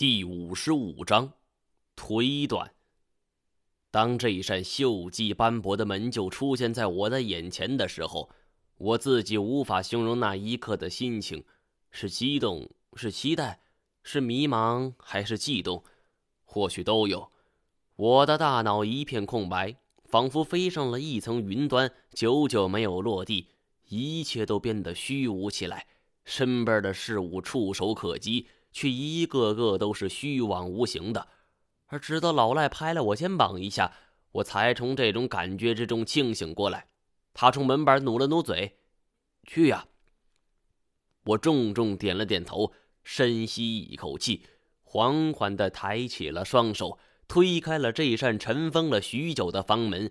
[0.00, 1.30] 第五十五章，
[1.94, 2.72] 推断。
[3.90, 8.30] 当这一扇锈迹斑驳的门就出现在我的眼前的时候，
[8.78, 11.44] 我自己无法形容那一刻的心情：
[11.90, 13.60] 是激动，是期待，
[14.02, 15.84] 是迷茫，还是悸动？
[16.44, 17.30] 或许都有。
[17.96, 19.76] 我的大脑一片空白，
[20.06, 23.48] 仿佛飞上了一层云端，久久没有落地，
[23.90, 25.86] 一切都变得虚无起来。
[26.24, 28.46] 身边的事物触手可及。
[28.72, 31.28] 却一个个都是虚妄无形的，
[31.86, 33.92] 而直到老赖拍了我肩膀一下，
[34.32, 36.86] 我才从这种感觉之中清醒过来。
[37.34, 38.78] 他冲门板努了努嘴
[39.46, 39.86] ：“去呀。”
[41.24, 42.72] 我重重点了点头，
[43.04, 44.42] 深吸一口气，
[44.82, 46.98] 缓缓地抬起了双手，
[47.28, 50.10] 推开了这扇尘封了许久的房门。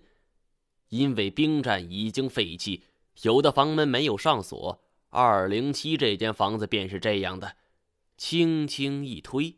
[0.88, 2.84] 因为兵站已经废弃，
[3.22, 4.82] 有的房门没有上锁。
[5.10, 7.56] 二零七这间房子便是这样的。
[8.20, 9.56] 轻轻一推，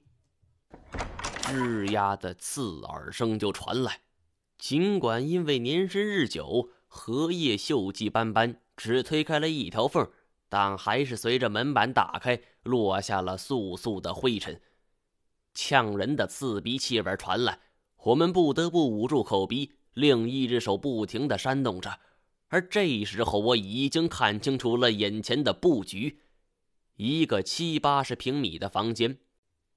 [1.42, 4.02] 吱呀的刺耳声就传来。
[4.56, 10.08] 尽管因为年深日久，荷叶锈迹斑斑，只推开了一条缝，
[10.48, 14.60] 但还是随着门板打开，落下了簌簌的灰尘。
[15.52, 17.58] 呛人的刺鼻气味传来，
[18.04, 21.98] 我们不得不捂住口鼻，另一只手不停地扇动着。
[22.46, 26.20] 而这时候，我已经看清楚了眼前的布局。
[26.96, 29.18] 一个七八十平米的房间，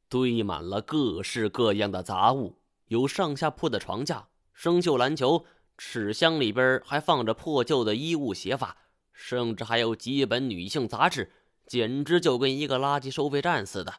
[0.10, 5.46] 堆满了各式各样的杂物，有上下铺的床架、生锈篮球，
[5.78, 8.78] 纸箱里边还放着破旧的衣物鞋法，
[9.12, 11.32] 甚至还有几本女性杂志，
[11.66, 13.94] 简直就跟一个垃圾收费站似的。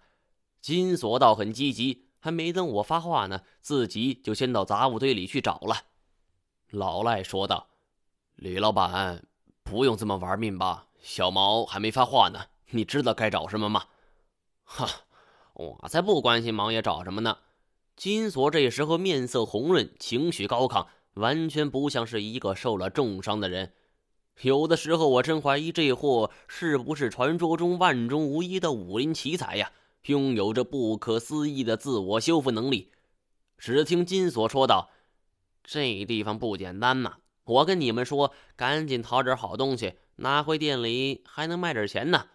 [0.61, 5.77] 金锁倒很积极，还没等我发话呢，自己就先到杂物堆里去找了。
[6.70, 7.69] 老赖说道
[8.37, 9.25] ：“李老板，
[9.62, 10.89] 不用这么玩命吧？
[11.00, 13.84] 小毛还没发话呢。”你知道该找什么吗？
[14.64, 14.89] 哈，
[15.55, 17.39] 我才不关心王爷找什么呢。
[17.95, 23.72] 金锁这时候面色红润，情绪高亢，完全不像是一个受了重伤的人。
[24.43, 29.72] 有的时候我真怀疑这货是不是传说中万中无一的武林奇才呀，
[30.06, 32.93] 拥有着不可思议的自我修复能力。
[33.56, 34.91] 只听金锁说道
[35.65, 42.26] ：“这地方不简单呐，我跟你们说，赶紧淘点好东西，拿回店里还能卖点钱呢。”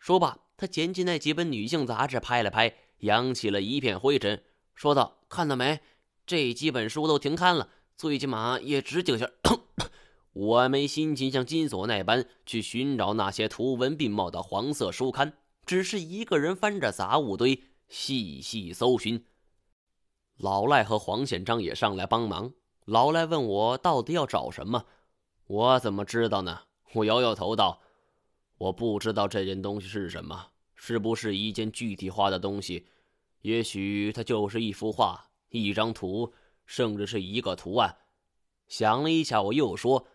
[0.00, 4.42] 说罢，他捡起那几本女性杂志，拍了拍，扬起了一片灰尘，
[4.74, 5.80] 说道：“看到没？
[6.26, 9.30] 这几本书都停刊了，最起码也值几个钱。
[10.32, 15.34] 我没心情像金锁那般去寻找那些图文并茂的黄色书刊，
[15.66, 19.22] 只是一个人翻着杂物堆，细细搜寻。
[20.38, 22.54] 老赖和黄县章也上来帮忙。
[22.86, 24.86] 老赖问我到底要找什么，
[25.46, 26.60] 我怎么知道呢？
[26.94, 27.82] 我摇摇头道。
[28.60, 32.86] 我不知道这件东西是什么，是不是一件具体化的东西？
[33.40, 36.34] 也许它就是一幅画、一张图，
[36.66, 37.96] 甚至是一个图案。
[38.68, 40.06] 想了一下，我又说：“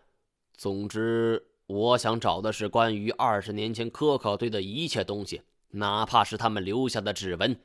[0.56, 7.60] 总之，我想找的是关于二十年前科考队的一切东西，哪怕是他们留下的指纹。”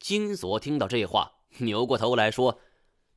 [0.00, 2.58] 金锁听到这话，扭过头来说：“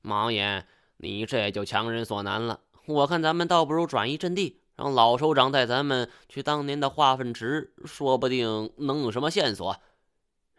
[0.04, 0.68] 毛爷，
[0.98, 2.60] 你这就强人所难了。
[2.88, 9.78] 我看咱们倒不如转移阵地。”让老首长带咱们去当年的化粪池，说不定能有什么线索。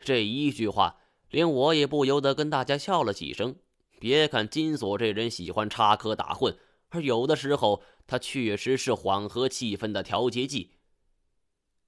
[0.00, 0.98] 这一句话，
[1.30, 3.56] 连我也不由得跟大家笑了几声。
[3.98, 6.56] 别看金锁这人喜欢插科打诨，
[6.90, 10.72] 而有的时候他确实是缓和气氛的调节剂。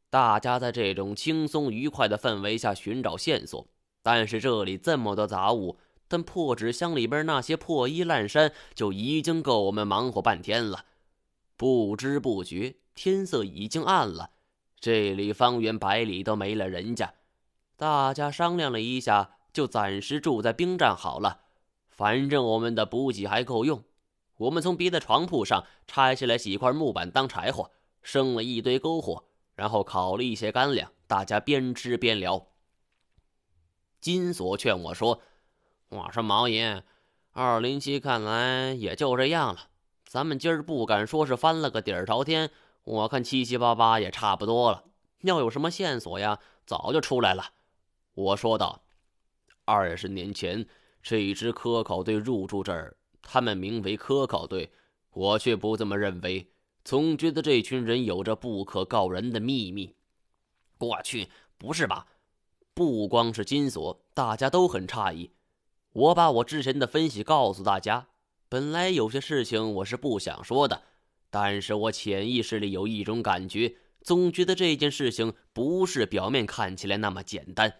[0.08, 3.68] 大家在这种轻松愉快的氛围下寻找线索，
[4.02, 10.86] 但是这里这么多杂物，但破纸箱里边那些破衣烂衫就已经够我们忙活半天了。
[11.56, 14.30] 不知不觉，天色已经暗了。
[14.78, 17.14] 这里方圆百里都没了人家，
[17.76, 21.40] 大家商量了一下，就暂时住在兵站好了。
[21.88, 23.82] 反正我们的补给还够用。
[24.36, 27.70] 我们从别的床铺上拆下来几块木板当柴火，
[28.02, 29.24] 生了一堆篝火，
[29.54, 30.92] 然后烤了一些干粮。
[31.06, 32.48] 大家边吃边聊。
[33.98, 35.22] 金锁劝我说
[35.88, 36.84] ：“我说毛爷，
[37.32, 39.70] 二零七看来也就这样了。”
[40.16, 42.50] 咱们今儿不敢说是翻了个底儿朝天，
[42.84, 44.84] 我看七七八八也差不多了。
[45.20, 47.44] 要有什么线索呀，早就出来了。
[48.14, 48.80] 我说道
[49.66, 50.66] ：“二十年前
[51.02, 54.72] 这一支科考队入驻这儿，他们名为科考队，
[55.10, 56.50] 我却不这么认为，
[56.82, 59.96] 总觉得这群人有着不可告人的秘密。”
[60.80, 61.28] 我去，
[61.58, 62.06] 不是吧？
[62.72, 65.32] 不光是金锁，大家都很诧异。
[65.92, 68.06] 我把我之前的分析告诉大家。
[68.48, 70.82] 本来有些事情我是不想说的，
[71.30, 77.74] 但是我潜意识里有一种感觉，总觉得这件事情不是表面看起来那么简单。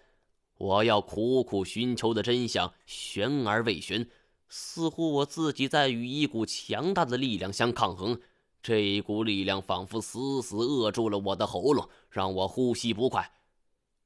[0.59, 4.09] 我要苦苦寻求的真相悬而未悬，
[4.49, 8.21] 似乎我自己在与一股强大的力量相抗衡。
[8.63, 13.31] 这一股力量仿佛死死扼住了我的喉咙，让我呼吸不快。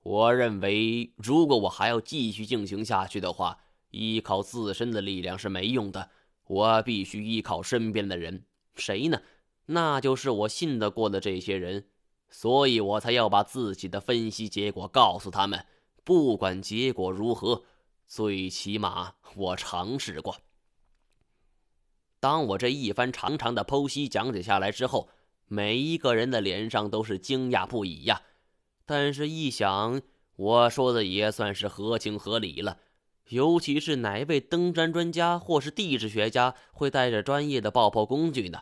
[0.02, 3.58] 我认为，如果我还要继续进行下去的话，
[3.90, 6.10] 依靠自身的力量是没用的。
[6.50, 8.44] 我必须依靠身边的人，
[8.74, 9.22] 谁呢？
[9.66, 11.86] 那就是我信得过的这些人。
[12.28, 15.64] 所以我才要把自己的分析结果告诉他们。
[16.02, 17.62] 不管结果如何，
[18.04, 20.38] 最起码我尝试过。
[22.18, 25.08] 当我这一番长长的剖析讲解下来之后，
[25.46, 28.22] 每一个人的脸上都是惊讶不已呀。
[28.84, 30.02] 但是，一想，
[30.34, 32.78] 我说的也算是合情合理了。
[33.30, 38.60] 尤其是哪位登山专家或是地质学家会带着专业的爆破工具呢？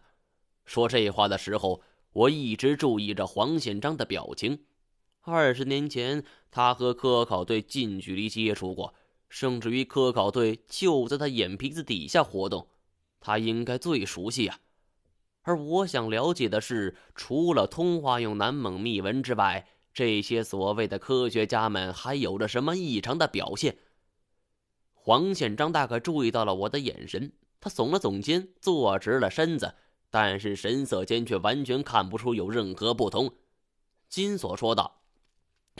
[0.66, 1.80] 说这话的时候，
[2.12, 4.64] 我一直注意着黄显章的表情。
[5.22, 8.92] 二十年前，他和科考队近距离接触过，
[9.30, 12.68] 甚至于科考队就在他眼皮子底下活动，
[13.20, 14.58] 他应该最熟悉啊。
[15.42, 23.78] 而我想了解的是，除了通话用南蒙密文之外，这些所谓的科学家们还有着什么异常的表现？
[25.00, 29.74] 黄宪章大概注意到了我的眼神，他耸了耸肩，坐直了身子，
[30.10, 33.34] 但是神色间却完全看不出有任何不同。
[34.08, 35.00] 金锁说道：“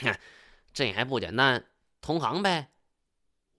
[0.01, 0.15] 哼
[0.73, 1.65] 这还不简单，
[2.01, 2.71] 同行呗。”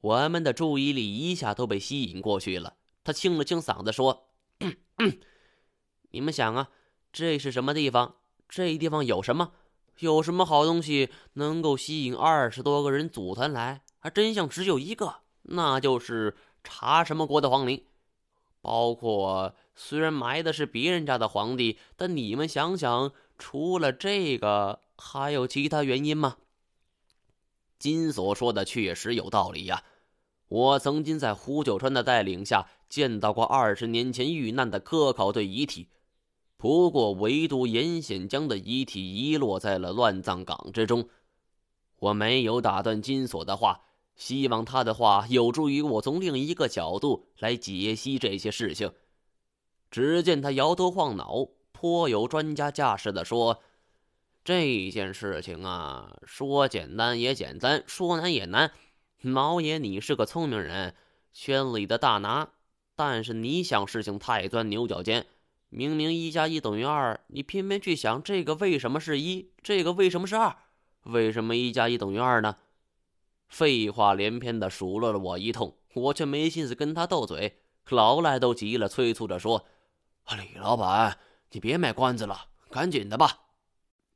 [0.02, 2.76] 我们的注意力一下都被吸引过去了。
[3.04, 4.30] 他清了清嗓子说
[6.10, 6.70] ：“你们想啊，
[7.12, 8.16] 这是什么地方？
[8.48, 9.52] 这地方有什么？
[9.98, 13.82] 有什么好东西能够吸引二十多个人组团来？
[13.98, 17.82] 还真相只有一个。”那就是查什么国的皇陵，
[18.60, 26.36] 包括虽然埋的是别人家的皇帝，但你们想想，除了这个，还有其他原因吗？
[27.78, 29.82] 金锁说的确实有道理呀。
[30.48, 35.88] 我曾经在胡九川的带领下见到过二十年前遇难的科考队遗体，
[36.56, 41.08] 不过唯独严显江的遗体遗落在了乱葬岗之中。
[42.00, 43.80] 我没有打断金锁的话。
[44.16, 48.92] 希望他的话有助于我从另一个角度来解析这些事情。
[49.90, 53.60] 只见他摇头晃脑，颇有专家架势的说
[54.44, 58.72] ：“这件事情啊，说简单也简单，说难也难。
[59.20, 60.94] 毛爷，你是个聪明人，
[61.32, 62.50] 圈里的大拿，
[62.94, 65.26] 但是你想事情太钻牛角尖。
[65.70, 70.56] 明明一加一等于二，你偏偏去想这个为什么是一，这个为什么是二？
[71.04, 72.56] 为什么一加一等于二呢？”
[73.50, 77.58] 废话连篇的数落了我一通，我却没心思跟他斗嘴。
[77.88, 79.66] 老赖都急了，催促着说
[80.30, 81.18] ：“李老板，
[81.50, 83.40] 你别卖关子了，赶紧的吧。”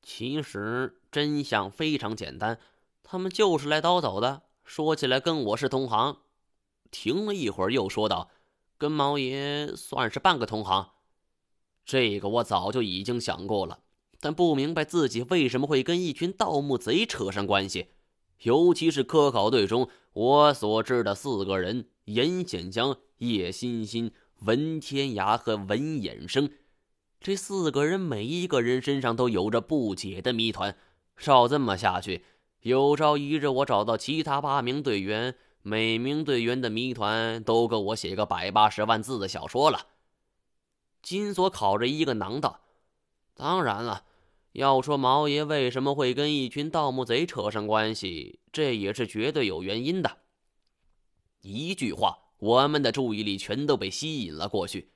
[0.01, 2.61] 其实真相非常简单，
[3.03, 4.43] 他们就是来叨走的。
[4.63, 6.19] 说起来跟我是同行。
[6.91, 8.31] 停了一会儿，又说道
[8.79, 10.91] ：“跟毛爷算是半个同行。”
[11.85, 13.81] 这个我早就已经想过了，
[14.21, 17.89] 但不明白自己为什么会跟一群盗墓贼扯上关系。
[18.43, 26.51] 尤其是科考队中，我所知的四个人：严显江、叶欣欣、文天涯和文衍生。
[27.21, 30.77] 这四个人每一个人身上都有着不解的谜团。
[31.17, 32.25] 照这么下去，
[32.61, 39.87] 有朝一日我找到其他八名队员，每名队员的谜团都够我写个百八十万字的小说了。
[41.01, 42.61] 金锁考着一个囊道
[43.35, 44.05] ：“当然了。”
[44.55, 50.19] 要说毛爷为什么会跟一群盗墓贼扯上关系，这也是绝对有原因的。
[51.41, 54.93] 一句话，我们的注意力全都被吸引了过去。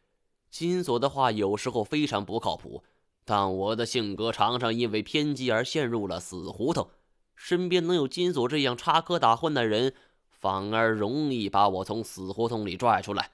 [0.49, 2.85] 金锁的话有时候非常不靠谱，
[3.25, 6.89] 但我的性格常常因为偏激而陷入了死胡同。
[7.35, 9.93] 身边能有金锁这样插科打诨的人，
[10.31, 13.33] 反而容易把我从死胡同里拽出来，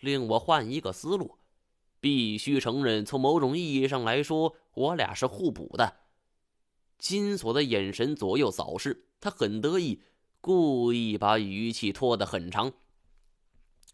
[0.00, 1.36] 令我换一个思路。
[2.00, 5.96] 必须承认，从某种意义上来说，我俩是互补的。
[6.98, 10.02] 金锁的眼神左右扫视，他很得意，
[10.40, 12.72] 故意把语气拖得很长。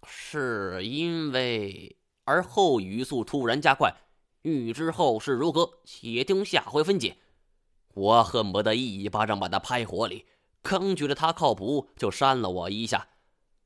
[0.06, 1.96] 是因为……
[2.24, 3.94] 而后语速突然加快，
[4.42, 7.18] 欲知后事如何，且听下回分解。
[7.94, 10.26] 我恨不得一巴掌把他拍火里，
[10.60, 13.08] 刚觉得他靠谱，就扇了我一下。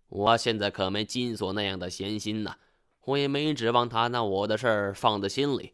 [0.08, 2.58] 我现在可没金锁那样的闲心呐。
[3.04, 5.72] 我也没指望他拿我的事儿放在心里，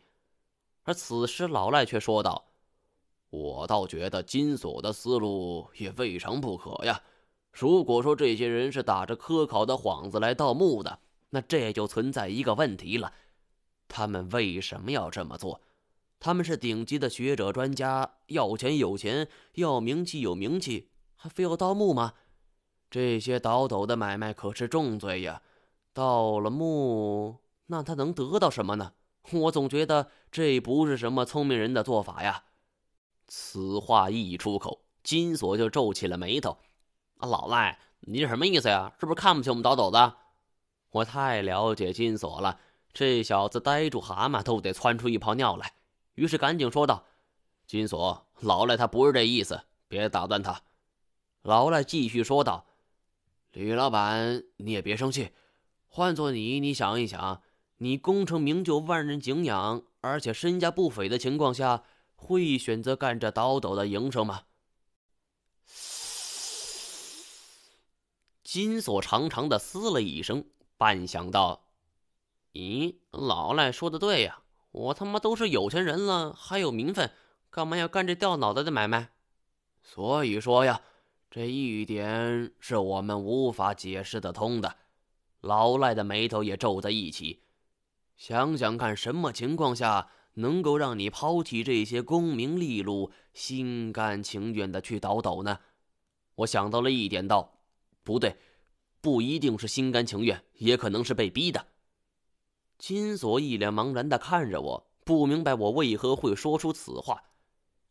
[0.85, 2.47] 而此时老赖却说道
[3.31, 7.03] ：“我倒觉得金锁的思路也未尝不可呀。
[7.53, 13.13] 如果说这些人是打着科考的幌子来盗墓的，那这就存在一个问题了：
[13.89, 15.61] 他们为什么要这么做？
[16.21, 22.15] 他们是顶级的学者专家，要钱有钱，要名气有名气，还非要盗墓吗？
[22.91, 25.43] 这些倒斗的买卖可是重罪呀！
[25.97, 27.39] 盗了墓，
[27.69, 28.93] 那他能得到什么呢？
[29.33, 32.45] 我总觉得这不是什么聪明人的做法呀。
[33.27, 36.59] 此话一出口，金锁就皱起了眉头。
[37.17, 38.93] 啊，老赖，你这什么意思呀？
[39.01, 40.17] 是不是看不起我们倒斗的？
[40.91, 42.61] 我太了解金锁了，
[42.93, 45.73] 这小子逮住蛤蟆都得窜出一泡尿来。
[46.15, 47.07] 于是赶紧说道
[47.67, 50.61] ：“金锁，老赖他不是这意思，别打断他。”
[51.41, 52.67] 老赖继续说道
[53.53, 55.33] ：“吕老板，你也别生气。
[55.97, 57.41] 换做你，你想一想，
[57.79, 61.85] 你功成名就、万人敬仰，而且身价不菲的情况下。”
[62.19, 64.43] 会选择干这倒斗的营生吗？
[68.45, 70.45] 金锁长长的嘶了一声，
[70.77, 71.69] 半晌道
[72.53, 77.11] ：“咦，老赖说的对呀，我他妈都是有钱人了，还有名分，
[77.49, 79.13] 干嘛要干这掉脑袋的买卖？
[79.83, 80.83] 所以说呀，
[81.31, 84.77] 这一点是我们无法解释得通的。”
[85.47, 87.43] 老赖的眉头也皱在一起，
[88.17, 90.11] 想想看，什么情况下？
[90.39, 95.61] 能够让你抛弃这些功名利禄，心甘情愿的去倒斗呢？
[96.35, 97.63] 我想到了一点，道
[98.05, 98.37] ：“不对，
[99.01, 101.69] 不一定是心甘情愿，也可能是被逼的。”
[102.77, 107.23] 金锁一脸茫然的看着我，不明白我为何会说出此话。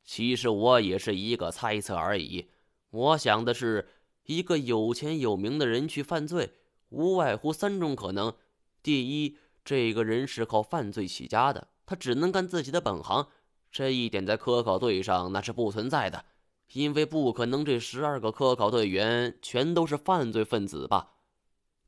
[0.03, 2.51] 其实我也是一个猜测而已。
[2.91, 3.89] 我想的是，
[4.25, 6.53] 一个有钱有名的人去犯罪，
[6.89, 8.33] 无外乎三种可能：
[8.81, 11.67] 第一，这个人是靠犯罪起家的。
[11.85, 13.27] 他只能干自己的本行，
[13.71, 16.25] 这一点在科考队上那是不存在的，
[16.73, 21.13] 因为不可能这十二个科考队员全都是犯罪分子吧。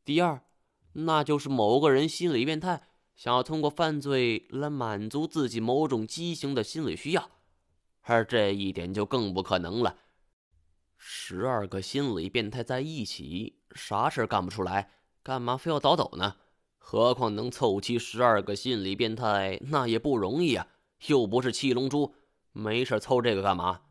[0.05, 0.41] 第二，
[0.93, 7.29] 那就是某个人心理变态，想要通过犯罪来满足自己某种畸形的心理需要，
[8.01, 9.97] 而这一点就更不可能了。
[11.09, 14.91] 十二个心理变态在一起，啥事干不出来，
[15.23, 16.35] 干嘛非要倒斗呢？
[16.77, 20.67] 何况能凑齐十二个心理变态，那也不容易啊！
[21.07, 22.13] 又不是七龙珠，
[22.51, 23.83] 没事凑这个干嘛？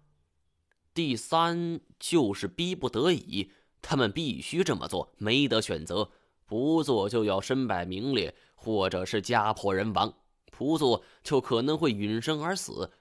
[0.92, 6.10] 第三就是逼不得已，他们必须这么做，没得选择，
[6.44, 10.10] 不做就要身败名裂，或者是家破人亡；
[10.52, 12.92] 不做就可能会殒身而死。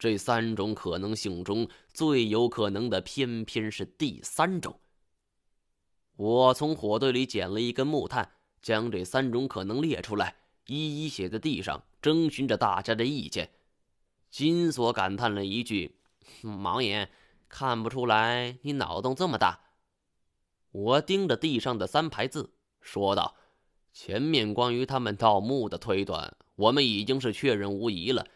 [0.00, 4.80] 这三种可能性中，最有可能的偏偏是第三种。
[6.16, 8.32] 我从火堆里捡了一根木炭。
[8.62, 13.50] 将这三种可能列出来，一一写在地上，征询着大家的意见。
[14.30, 15.96] 金锁感叹了一句
[16.44, 17.10] ：“盲眼，
[17.48, 19.60] 看不出来你脑洞这么大。”
[20.72, 22.52] 我盯着地上的三排字，
[22.82, 23.34] 说道
[23.94, 28.26] ：“前面关于他们盗墓的推断，我们已经是确认无疑了，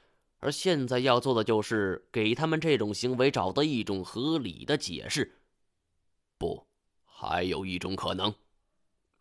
[0.45, 5.41] 而现在要做的就是给他们这种行为找到一种合理的解释。
[6.39, 6.67] 不，
[7.05, 8.33] 还有一种可能。”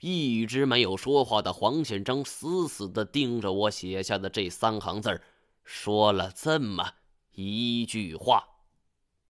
[0.01, 5.21] 一直没有说话的黄显章死死地盯着我写下的这三行字
[5.63, 6.95] 说了这么
[7.31, 8.45] 一句话。